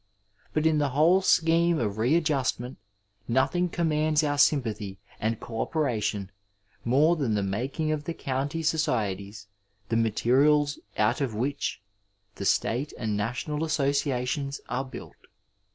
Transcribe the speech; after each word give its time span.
But 0.51 0.65
in 0.65 0.79
the 0.79 0.89
whole 0.97 1.21
scheme 1.21 1.77
of 1.77 1.99
readjustment 1.99 2.79
nothing 3.27 3.69
commands 3.69 4.23
our 4.23 4.39
sympathy 4.39 4.97
and 5.19 5.39
co 5.39 5.61
operation 5.61 6.31
more 6.83 7.15
than 7.15 7.35
the 7.35 7.43
making 7.43 7.91
of 7.91 8.05
the 8.05 8.15
county 8.15 8.63
societies 8.63 9.45
the 9.89 9.97
materials 9.97 10.79
out 10.97 11.21
of 11.21 11.35
which 11.35 11.83
the 12.33 12.45
state 12.45 12.93
and 12.97 13.15
national 13.15 13.63
associations 13.63 14.59
ore 14.71 14.85
built. 14.85 15.15